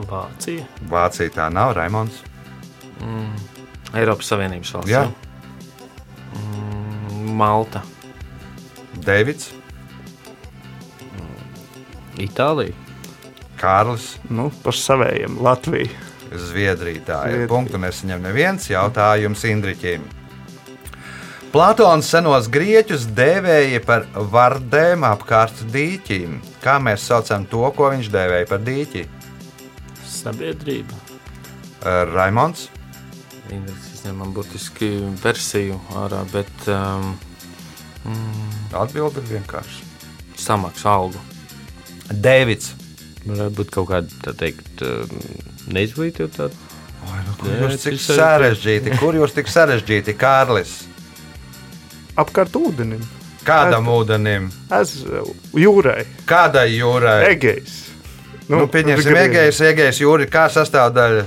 [0.00, 0.64] Vācija.
[0.88, 2.22] Vācija tā nav Raimons.
[3.96, 4.92] Eiropas Savienības valsts.
[4.96, 5.08] Jā,
[6.30, 7.80] Mm, Malta.
[9.04, 9.50] Deivids.
[12.20, 12.76] Itālija.
[13.60, 14.14] Kārlis.
[14.32, 15.90] Nu, par savējiem Latviju.
[16.30, 17.02] Zviedrija.
[17.06, 17.34] Tā ir.
[17.34, 17.50] Zviedrija.
[17.50, 20.06] Punktu nesaņem neviens jautājums Indriķim.
[21.50, 26.36] Platons senos grieķus dēvēja par vardēm apkārt dīķim.
[26.62, 29.02] Kā mēs saucam to, ko viņš dēvēja par dīķi?
[30.06, 30.94] Sabiedrība.
[31.80, 32.68] Eh, Raimons,
[33.50, 34.92] Indreks izņem man burtiski
[35.24, 37.16] versiju ārā, bet um,
[38.72, 39.86] atbildi ir vienkārši.
[40.40, 41.20] samaksu algu.
[42.10, 42.72] Dēvids.
[43.26, 45.10] Varētu būt kaut kāda, tā teikt, um,
[45.76, 46.46] neizglītīta.
[47.04, 48.94] Oi, nu, kur Jā, jūs tik sarežģīti?
[49.00, 50.72] Kur jūs tik sarežģīti, Kārlis?
[52.20, 53.02] Apkārt ūdenim,
[53.44, 54.48] Kādam ūdenim?
[54.80, 54.96] es
[55.56, 57.18] jūrai, Kādai jūrai?
[57.34, 57.76] Egejas.
[58.50, 61.24] Nu, pieņemsim, Egejas, Egejas jūra ir kā sastāvdaļa.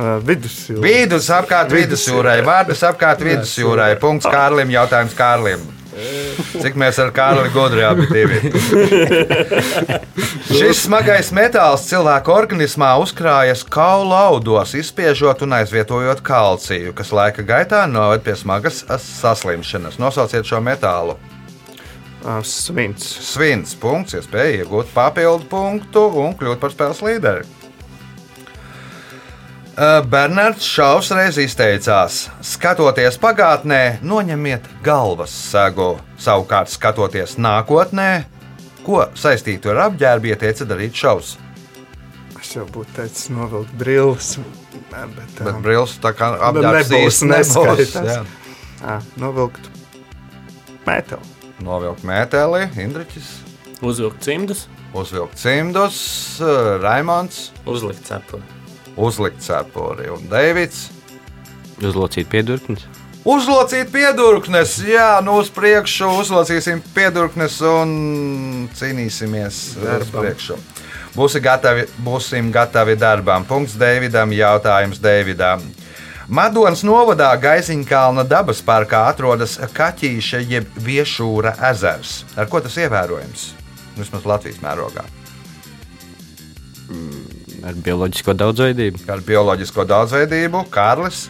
[0.00, 0.80] Uh, vidusjūra.
[0.80, 3.90] Vidus apkārt vidusjūrai, vārdas apkārt vidusjūrai.
[4.00, 5.66] Punkts Kārlim, jautājums Kārlim.
[6.54, 8.38] Cik mēs ar Kārli gudri abi divi?
[10.56, 17.84] Šis smagais metāls cilvēka organismā uzkrājas kaula audos, izspiežot un aizvietojot kalciju, kas laika gaitā
[17.90, 20.00] noved pie smagas saslimšanas.
[20.00, 21.18] Nosauciet šo metālu.
[22.46, 23.04] Svins.
[23.34, 27.59] Svins punkts, iespēja iegūt papildu punktu un kļūt par spēles līderi.
[30.10, 35.94] Bernards Šaus reiz izteicās, skatoties pagātnē, noņemiet galvas segu.
[36.20, 38.24] Savukārt, skatoties nākotnē,
[38.84, 41.36] ko saistītu ar apģērbu, ieteica darīt šaus.
[42.40, 44.34] Es jau būtu teicis, novilkt brilles.
[44.90, 48.36] Nē, Bet, Bet um, brīvs tā kā nebūs, apģērbs nebūs.
[48.82, 49.70] ā, novilkt
[50.86, 51.24] metālu.
[51.62, 53.28] Novilkt mēteli, Indriķis,
[53.84, 56.00] Uzvilkt cimdus, uzvilkt cimdus,
[56.82, 58.42] Raimons, Uzlikt cepuri.
[59.00, 60.88] Uzlikt cepuri un Deivids.
[61.80, 62.84] Uzlocīt piedurknes.
[63.24, 67.90] Uzlocīt piedurknes, jā, nu uz priekšu uzlocīsim piedurknes un
[68.76, 70.24] cīnīsimies uz Darbam.
[70.24, 70.56] priekšu.
[71.16, 73.44] Būsim gatavi, būsim gatavi darbam.
[73.44, 75.64] Punkts Deividam, jautājums Deividam.
[76.30, 82.20] Madonas novadā Gaisiņkalna dabas parkā atrodas Kaķīša jeb Viešūra ezers.
[82.38, 83.48] Ar ko tas ievērojams?
[83.98, 85.04] Vismaz Latvijas mērogā.
[87.66, 89.04] Ar bioloģisko daudzveidību.
[89.12, 91.28] Ar bioloģisko daudzveidību, Kārlis,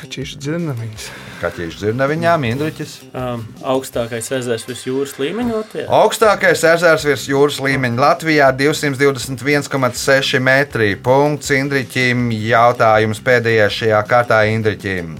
[0.00, 1.06] Kačīši dzirnaviņas.
[1.40, 2.92] Kaķīša zirneviņām, Indriķis.
[3.16, 5.86] um, augstākais ezers virs jūras līmeņa Latvijā.
[6.00, 10.94] Augstākais ezers virs jūras līmeņa Latvijā- 221,6 metri.
[10.96, 12.30] Punkts Indriķim.
[12.32, 15.18] Jautājums pēdējais šajā kārtā Indriķim.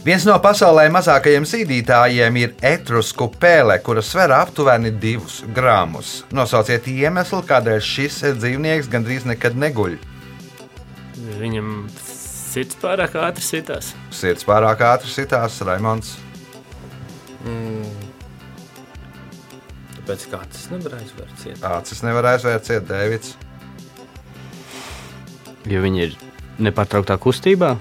[0.00, 6.22] Viens no pasaulē mazākajiem zīdītājiem ir etrusku pēle, kura sver aptuveni 2 gramus.
[6.32, 9.98] Nosauciet iemeslu, kādēļ šis dzīvnieks gandrīz nekad neguļ.
[11.42, 11.68] Viņam
[12.00, 13.92] sirds pārāk ātri sitās.
[14.08, 16.14] Sirds pārāk ātri sitās, Raimons.
[19.98, 21.60] Tāpēc kā tas nevar aizvērt ciet.
[21.76, 23.36] Acis nevar aizvērt, ciet Dēvids.
[25.68, 26.18] Jo viņi ir
[26.56, 27.76] nepārtrauktā kustībā.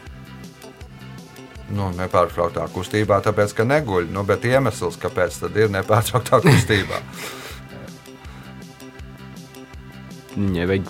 [1.69, 4.07] Nu, nepārtrauktā kustībā, tāpēc, ka neguļ.
[4.13, 7.01] Nu, bet iemesls, kāpēc tad ir nepārtrauktā kustībā?
[10.39, 10.89] Viņai vajag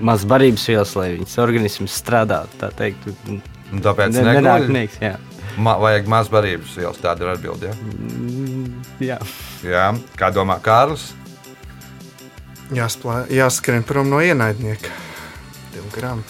[0.00, 2.56] maz barības vielas, lai viņas organisms strādātu.
[2.60, 3.08] Tā teikt,
[3.84, 4.40] tāpēc ne- neguļ.
[4.40, 5.14] nenāk nieks, jā.
[5.60, 7.70] Ma, vajag maz barības vielas, tāda ir atbilde.
[7.72, 9.16] Ja?
[9.16, 9.18] jā.
[9.66, 11.10] Jā, kā domā Kārlis?
[12.70, 14.92] Jāsplā, jāskrien prom no ienaidnieka.
[15.74, 16.22] Divi gramu.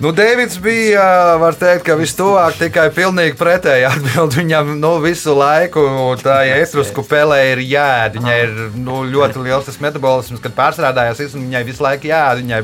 [0.00, 5.82] Nu, Deivids bija, var teikt, ka vistuvāk tikai pilnīgi pretēji atbild viņam nu, visu laiku.
[6.22, 8.14] Tā etrusku pelē ir jēda.
[8.16, 12.40] Viņai ir nu, ļoti liels tas metabolisms, kad pārstrādājās, un viņai visu laiku jēda.
[12.40, 12.62] Viņai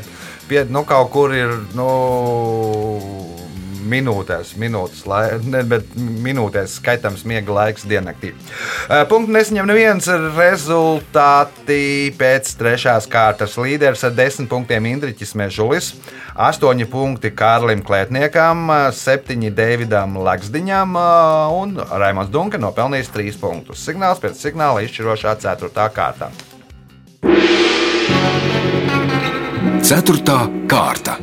[0.49, 1.91] pie, nu, kaut kur ir nu,
[3.87, 8.33] minūtēs, minūtes, lai, ne, bet minūtēs skaitāms miega laiks diennaktī.
[8.89, 13.57] Eh, Punktu nesaņem neviens rezultāti pēc trešās kārtas.
[13.61, 15.93] Līderis ar desmit punktiem Indriķis Mežulis,
[16.35, 23.87] astoņi punkti Kārlim Klētniekam, septiņi Deividam Laksdiņam eh, un Raimons Dunke nopelnījis trīs punktus.
[23.87, 26.31] Signāls pēc signāla izšķirošā ceturtā kārtā.
[29.87, 31.15] Ceturtā kārta.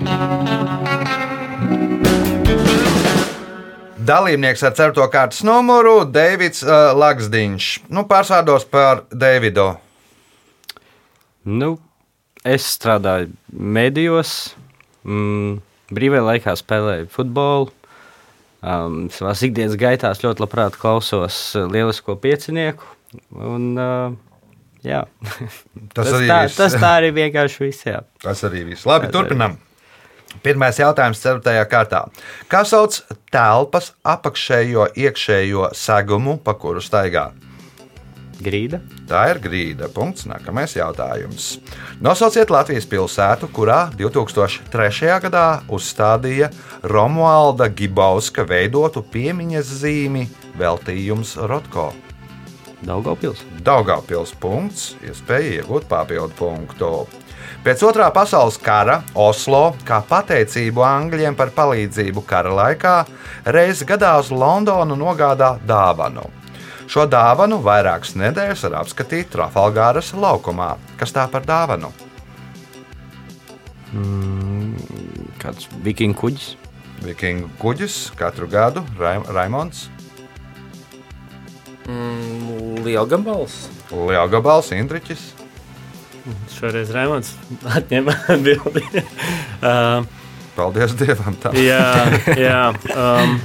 [4.03, 5.05] Dalībnieks ar 4.
[5.11, 7.67] kārtas numuru- Deivids uh, Laksdiņš.
[7.93, 9.69] Nu, pārsvārdos par Deividu.
[11.47, 11.77] Nu,
[12.43, 14.55] es strādāju medijos,
[15.07, 15.55] mm,
[15.95, 17.71] brīvajā laikā spēlēju futbolu.
[18.63, 22.83] Um, savā ikdienas gaitā ļoti labprāt klausos uh, lielisko piecinieku.
[23.31, 24.15] Un, uh,
[24.83, 25.05] jā.
[25.95, 26.59] Tas tas, arī tā, viss.
[26.59, 27.87] tas tā arī vienkārši viss.
[27.87, 28.03] Jā.
[28.23, 28.87] Tas arī viss.
[28.89, 29.59] Labi, Tas turpinām.
[30.41, 31.63] Pirmais jautājums, 4.
[31.69, 32.05] kārtā.
[32.51, 37.29] Kā sauc telpas apakšējo iekšējo segumu, pa kuru staigā?
[38.43, 38.79] Grīda.
[39.07, 39.87] Tā ir grīda.
[39.93, 40.25] Punkts.
[40.27, 41.57] Nākamais jautājums.
[42.03, 45.11] Nosauciet Latvijas pilsētu, kurā 2003.
[45.23, 46.49] gadā uzstādīja
[46.83, 50.27] Romualda Gibauska veidotu piemiņas zīmi
[50.59, 51.91] veltījums Rotko.
[52.83, 53.45] Daugavpils.
[53.63, 56.91] Daugavpils punkts, iespēja iegūt papildu punktu.
[57.63, 62.95] Pēc otrā pasaules kara Oslo, kā pateicību Angļiem par palīdzību kara laikā,
[63.55, 66.25] reizi gadā uz Londonu nogādā dāvanu.
[66.91, 70.73] Šo dāvanu vairākas nedēļas var apskatīt Trafalgāras laukumā.
[70.99, 71.93] Kas tā par dāvanu?
[75.39, 76.49] Kāds vikingu kuģis.
[77.03, 79.87] Vikingu kuģis katru gadu Rai- Raimons,
[81.83, 83.67] Mm, Lielgabals.
[83.91, 85.33] Lielgabals, Indriķis.
[86.53, 87.33] Šoreiz Rēmons
[87.67, 88.83] atņēma atbildi.
[89.69, 90.05] uh,
[90.55, 91.35] Paldies Dievam!
[91.41, 91.51] Tā.
[91.57, 91.81] jā,
[92.37, 92.61] jā.
[92.93, 93.35] Um,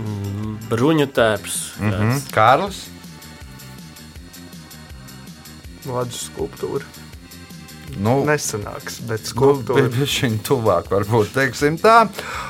[0.00, 1.60] mm, bruņu tērps.
[1.82, 2.18] Mhm.
[2.34, 2.84] Kārlis,
[5.84, 7.03] Ledus skulptūra.
[8.00, 9.86] Nu, Nesanāks, bet Nu, skulptūra.
[9.92, 12.04] Viņa tuvāk, varbūt teiksim tā.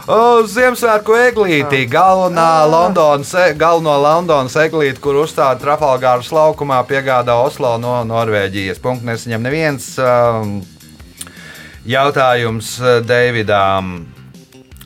[0.09, 7.77] O, Ziemassvētku eglītī, galvenā Londonas, e- galveno Londonas eglīti, kur uzstāda Trafalgāras laukumā, piegādā Oslo
[7.79, 8.83] no Norvēģijas.
[8.83, 9.88] Punkts nesaņem neviens.
[10.01, 10.59] Um,
[11.87, 13.97] jautājums uh, Deividām.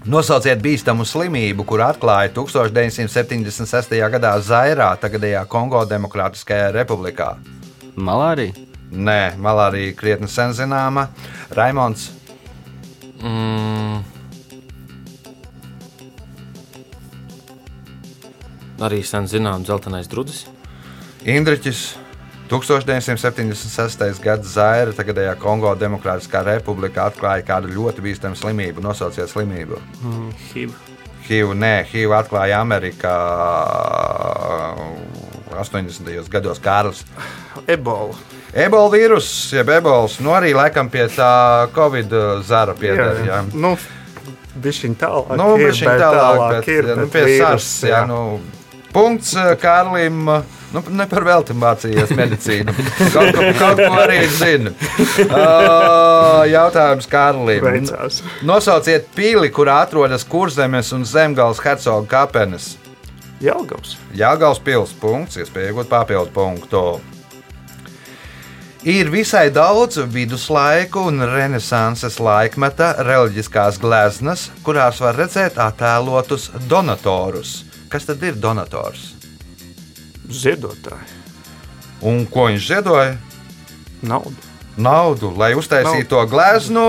[0.09, 3.99] Nosauciet bīstamu slimību, kur atklāja 1976.
[4.15, 7.35] gadā Zairā, tagadējā Kongo Demokrātiskajā republikā.
[7.99, 8.68] Malārija.
[8.93, 11.09] Nē, malārija krietni sen zināma.
[11.57, 12.11] Raimons,
[13.23, 14.05] Mm.
[18.79, 20.45] Arī sen zinām, dzeltenais drudis.
[21.27, 21.97] Indriķis.
[22.49, 24.23] 1976.
[24.25, 28.81] gada Zaira, tagadējā Kongo Demokrātiskā republikā, atklāja kādu ļoti bīstamu slimību.
[28.81, 29.81] Nosauciet slimību.
[30.01, 30.79] Mm, HIV.
[31.27, 33.17] HIV, nē, HIV atklāja Amerikā
[35.57, 36.29] 80.
[36.33, 37.05] gados Kārlis.
[37.67, 38.17] Ebola.
[38.55, 42.13] Ebola vīruss, jeb ebols, nu arī laikam pie tā Covid
[42.49, 43.23] zara pieder.
[43.25, 43.41] Jā, jā.
[43.55, 43.77] Nu,
[44.59, 45.35] Bišķiņ tālāk.
[45.39, 47.91] Nu, bišķiņ bet tālāk, bet, ir, jā, nu, bet pie vīruss, SARS.
[47.93, 48.41] Jā, nu,
[48.95, 50.25] punkts eh, Kārlim.
[50.69, 52.75] Nu, ne par velti mācījies medicīnu.
[53.15, 54.75] Kaut, ko- kaut ko arī zinu.
[55.25, 57.63] Uh, jautājums Kārlim.
[57.65, 58.19] Veicās.
[58.45, 62.75] Nosauciet pīli, kurā atrodas kurzemes un zemgāles hercoga kapenes.
[63.43, 63.97] Jelgavs.
[64.19, 66.83] Jāgauts pils punkts, iespēja iegūt papildu punktu.
[68.89, 77.65] Ir visai daudz viduslaiku un renesanses laikmeta reliģiskās gleznas, kurās var redzēt attēlotus donatorus.
[77.91, 79.15] Kas tad ir donators?
[80.29, 81.17] Ziedotāji.
[82.07, 83.17] Un ko viņš ziedoja?
[84.07, 84.47] Naudu.
[84.79, 86.83] Naudu, lai uztaisītu to gleznu,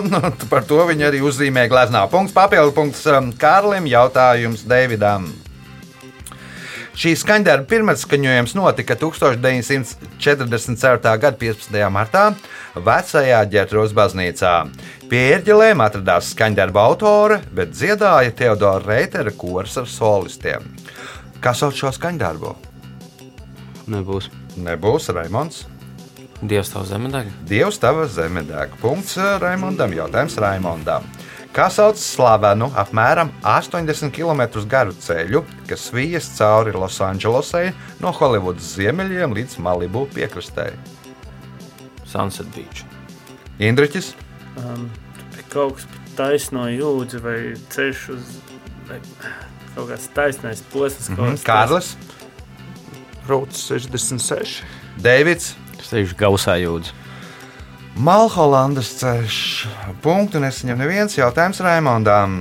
[0.00, 0.14] un
[0.48, 2.06] par to viņi arī uzzīmēja gleznā.
[2.08, 5.28] Punkts, papildu punkts um, Kārlim, jautājums Deividam.
[6.94, 11.18] Šī skaņdarba pirmatskaņojums notika 1944.
[11.18, 11.74] gada 15.
[11.90, 12.38] martā
[12.78, 14.70] vecajā ģērbtuves baznīcā.
[15.10, 20.62] Pie ērģelēm atradās skaņdarba autore, bet dziedāja Teodora Reitera kurs ar solistiem.
[21.42, 22.54] Kas sauc šo skaņdarbu?
[23.90, 24.30] Nebūs.
[24.62, 25.66] Nebūs Raimons.
[26.46, 27.26] Dievs tavu zemi deg.
[27.50, 28.70] Dievs tava zeme deg.
[28.78, 29.90] Punkts Raimondam.
[29.98, 31.02] Jautājums Raimondam.
[31.54, 37.68] Kā sauc slavenu apmēram 80 km garu ceļu, kas vijas cauri Losandželosai
[38.02, 40.72] no Holivudas ziemeļiem līdz Malibu piekrastē?
[42.10, 42.84] Sunset Beach.
[43.62, 44.14] Indriķis,
[44.54, 44.84] Um,
[45.50, 47.38] kaut kas taisno jūdzi vai
[47.74, 48.28] ceļš uz
[48.86, 49.00] vai
[49.74, 51.08] kaut kāds taisnais posms.
[51.08, 51.40] mm -hmm.
[51.42, 51.96] Kārlis,
[53.28, 54.62] Rūts 66.
[55.02, 56.92] Deivids, Tas teikšu gausā jūdzi.
[57.94, 59.38] Malholandas ceļš.
[60.02, 62.40] Punktu nesaņem neviens jautājums Raimondam.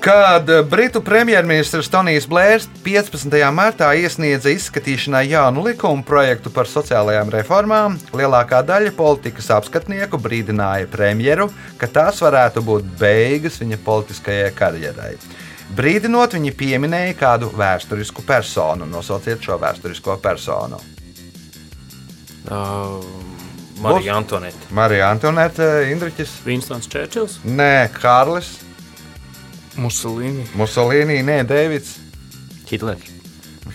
[0.00, 3.34] Kad Britu premjerministrs Tonijs Blērs 15.
[3.52, 11.50] martā iesniedza izskatīšanai jaunu likuma projektu par sociālajām reformām, lielākā daļa politikas apskatnieku brīdināja premjeru,
[11.76, 15.14] ka tās varētu būt beigas viņa politiskajai karjerai.
[15.76, 18.88] Brīdinot, viņi pieminēja kādu vēsturisku personu.
[18.88, 20.80] Nosauciet šo vēsturisko personu.
[22.50, 23.29] Uh,
[23.80, 24.72] Marija Antonēta.
[24.76, 27.38] Marija Antonēta, Indriķis, Vinstons Čērčils.
[27.48, 28.58] Nē, Kārlis,
[29.80, 30.44] Musolīni.
[30.58, 31.96] Musolīni, Nē, Deivids.
[32.70, 33.16] Hitlers.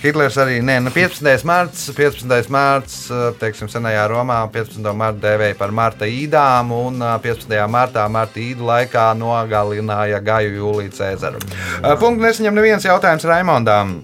[0.02, 1.46] Hitlers arī nē, nu 15.
[1.48, 2.50] mārts, 15.
[2.54, 2.98] mārts,
[3.40, 4.92] teiksim, senajā Romā 15.
[4.98, 7.56] mārta dēvēja par Marta īdām, un ā, 15.
[7.72, 11.42] martā Marta īdu laikā nogalināja Gaju Jūliju Cēzaru.
[11.82, 13.96] Ā, Punkts nesaņem neviens jautājums Raimondām.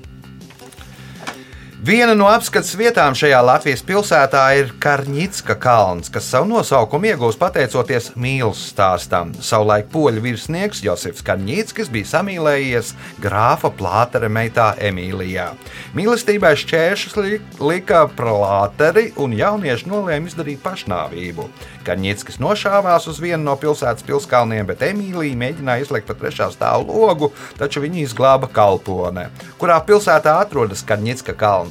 [1.81, 8.11] Viena no apskates vietām šajā Latvijas pilsētā ir Karņicka kalns, kas savu nosaukumu iegūst pateicoties
[8.13, 9.31] mīlestības stāstam.
[9.41, 12.91] Savulaik poļu virsnieks Josifs Karņickis bija samīlējies
[13.23, 15.55] grāfa Plātera meitā Emīlijā.
[15.97, 21.49] Mīlestībai šķēršus li- lika Plāteri un jaunieši nolēma izdarīt pašnāvību.
[21.81, 27.31] Karņickis nošāvās uz vienu no pilsētas pilskalniem, bet Emīlija mēģināja izlekt pa trešā stāva logu,
[27.57, 29.31] taču viņa izglāba kalpone.
[29.57, 31.70] Kurā pilsētā atrodas Karņicka kalns?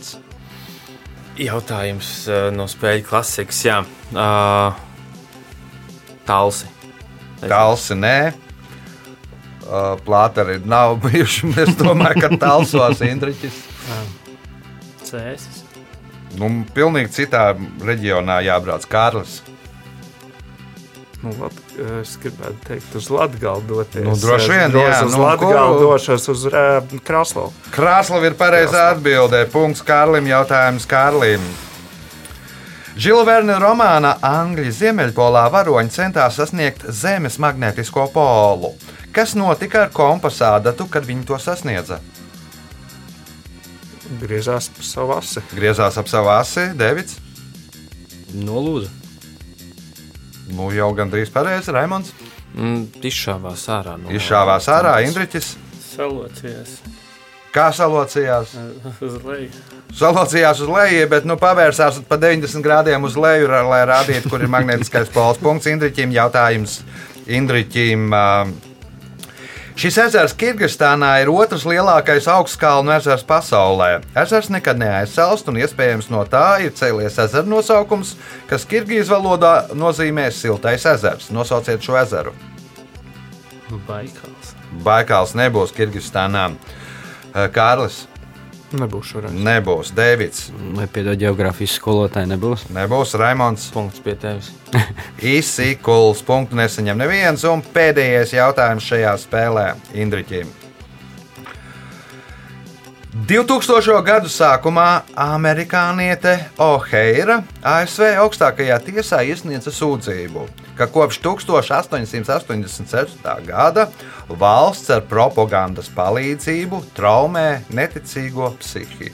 [1.41, 3.63] Jautājums uh, no spēļu klasikas.
[3.65, 3.79] Jā,
[4.13, 4.77] uh,
[6.29, 6.69] Talsi.
[7.41, 8.17] Talsi nē.
[9.65, 11.55] Uh, Plāteri nav bijuši.
[11.65, 13.57] Es domāju, ka talsos Indriķis.
[15.07, 15.63] Cēsis.
[16.39, 17.51] Nu, pilnīgi citā
[17.83, 19.41] reģionā jābrauc Kārlis.
[21.21, 21.57] Nu, lat,
[22.01, 24.05] es gribētu teikt, uz Latviju doties.
[24.07, 27.53] Nu, droši vien, jā, Uz nu, Latviju došos uz uh, Krasnovu.
[27.75, 29.43] Krāslava ir pareizā atbildē.
[29.53, 30.31] Punkts Kārlim.
[30.31, 31.45] Jautājums Kārlim.
[33.01, 38.73] Žila Verna romāna Angļu Ziemeļpolā varoņi centās sasniegt Zemes magnētisko polu.
[39.13, 42.01] Kas notika ar kompasa adatu, kad viņi to sasniedza?
[44.21, 45.45] Griezās pa savu asi.
[45.55, 47.21] Griezās ap savu asi, Devits.
[48.35, 49.00] Nolūza.
[50.57, 52.15] Nu, jau gandrīz pareizi, Raimons.
[52.55, 53.99] Mm, izšāvās ārā.
[54.01, 55.55] No Izšāvās ārā, Indriķis.
[55.93, 56.81] Salocījās
[57.51, 58.53] Kā salocījās?
[59.07, 59.51] uz leju.
[59.99, 64.53] Salocījās uz leju, bet nu, pavērsās pa 90 grādiem uz leju, lai rādītu, kur ir
[64.55, 65.41] magnētiskais pols.
[65.43, 66.15] Punkts Indriķim.
[66.15, 66.79] Jautājums
[67.27, 68.07] Indriķim.
[68.15, 68.27] ā,
[69.81, 74.03] Šis ezers Kirgistānā ir otrs lielākais augstkalnu ezers pasaulē.
[74.13, 78.11] Ezers nekad neaizsalst, un iespējams no tā ir cēlies ezera nosaukums,
[78.51, 81.31] kas Kirgīzijas valodā nozīmē siltais ezers.
[81.33, 82.35] Nosauciet šo ezeru.
[83.89, 84.53] Baikals.
[84.85, 86.51] Baikāls nebūs Kirgistānā.
[87.57, 88.03] Kārlis
[88.71, 89.35] Nebūs šoreiz.
[89.35, 92.69] nebūs, Deivids Vai piedod geogrāfijas skolotāji nebūs?
[92.71, 93.67] nebūs, Raimons.
[93.75, 94.53] Punkts pie tevis.
[95.37, 99.67] Izsīkuls punktu nesaņem neviens, un pēdējais jautājums šajā spēlē
[99.99, 100.61] Indriķim.
[103.27, 104.03] 2000.
[104.07, 110.47] gadu sākumā amerikāniete Oheira ASV augstākajā tiesā iesniedza sūdzību,
[110.79, 113.19] ka kopš 1887.
[113.49, 113.89] gada
[114.39, 119.11] valsts ar propagandas palīdzību traumē neticīgo psihi.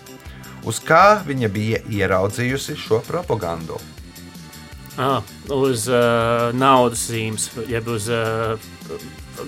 [0.67, 3.79] Uz kā viņa bija ieraudzījusi šo propagandu?
[4.97, 5.21] Ah,
[5.53, 8.57] uz uh, naudas zīmes, jeb uz uh,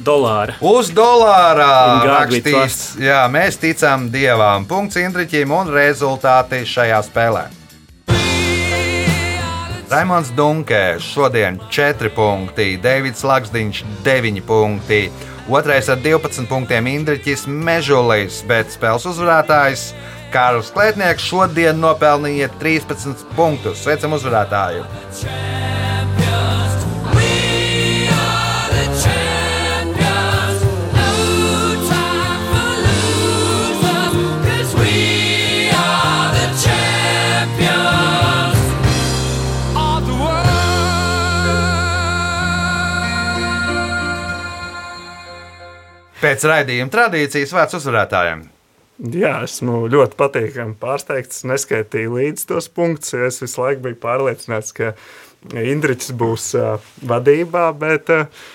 [0.04, 0.58] dolāra.
[0.60, 4.68] Uz we rakstīts, jā, mēs ticam dievām.
[4.68, 7.48] Punkts Indriķim un rezultāti šajā spēlē.
[9.88, 15.06] Raimons Dunkēs šodien 4 punkti, Deivids Laksdiņš 9 punkti,
[15.48, 19.90] otrais ar 12 punktiem Indriķis Mežulis, bet spēles uzvarētājs
[20.32, 23.84] Kārls Klētnieks šodien nopelnīja 13 punktus.
[23.84, 24.84] Sveicam uzvarētāju!
[46.18, 48.46] Pēc raidījuma tradīcijas vārds uzvarētājiem.
[49.14, 51.42] Jā, esmu ļoti patīkami pārsteigts.
[51.42, 53.14] Es neskaitīju līdzi tos punktus.
[53.14, 54.94] jo Es visu laiku biju pārliecināts, ka
[55.54, 58.48] Indričs būs uh, vadībā, bet uh,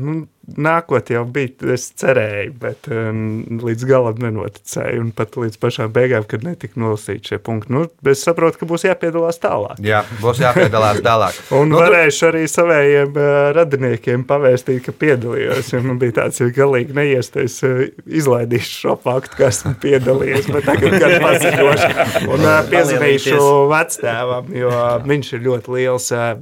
[0.00, 0.22] nu,
[0.56, 1.54] nākotnē jau bija.
[1.74, 3.20] Es cerēju, bet um,
[3.64, 5.00] līdz galam nenoticēju.
[5.04, 8.84] Un pat līdz pašām beigām, kad netika nolasīti šie punkti, nu, es saprotu, ka būs
[8.88, 9.80] jāpiedalās tālāk.
[9.84, 11.38] Jā, būs jāpiedalās tālāk.
[11.60, 15.68] Un Nu, nu, tu- varēšu arī saviem uh, radiniekiem pavēstīt, ka piedalījos.
[15.74, 20.48] Jo man bija tāds, ka galīgi neiestais uh, izlaidīšu šo faktu, ka esmu piedalījies.
[20.50, 23.38] Bet tagad gan paziņošu un uh, piezīmēšu
[23.70, 24.72] vectēvam, jo
[25.06, 26.32] viņš ir ļoti liels uh,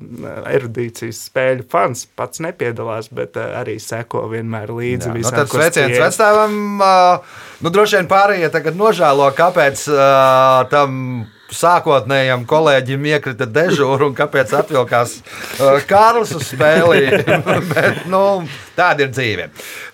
[0.55, 2.07] erudīcijas spēļu fans.
[2.19, 6.55] Pats nepiedalās, bet uh, arī seko vienmēr līdzi Jā, nu, tad sveiciens vecāvam.
[6.79, 11.03] Uh, nu, droši vien pārējie tagad nožēlo, kāpēc uh, tam
[11.55, 17.23] sākotnējam kolēģim iekrita dežūra un kāpēc atvilkās uh, Kārlis uz spēli.
[17.73, 18.23] Bet, nu,
[18.77, 19.49] tāda ir dzīve.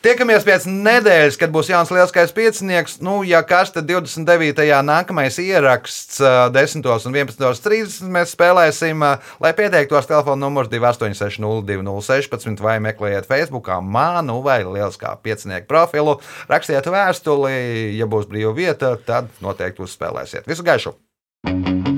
[0.05, 2.99] Tiekamies pēc nedēļas, kad būs jauns lielskais piecinieks.
[3.05, 4.67] Nu, ja kas, tad 29.
[4.87, 6.85] nākamais ieraksts uh, 10.
[7.09, 9.07] un 11.30 mēs spēlēsim.
[9.07, 16.19] Uh, lai pieteiktos, telefona numurs 28602016 vai meklējiet Facebook, mānu vai lieliskā piecinieku profilu.
[16.51, 17.55] Rakstiet vēstuli,
[17.99, 20.49] ja būs brīva vieta, tad noteikti uzspēlēsiet.
[20.51, 20.97] Visu gaišu!
[21.45, 21.94] Thank you.